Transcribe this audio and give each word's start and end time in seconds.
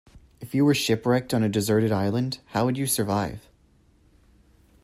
If 0.39 0.55
you 0.55 0.65
were 0.65 0.73
shipwrecked 0.73 1.31
on 1.31 1.43
a 1.43 1.47
deserted 1.47 1.91
island, 1.91 2.39
how 2.47 2.65
would 2.65 2.75
you 2.75 2.87
survive? 2.87 3.47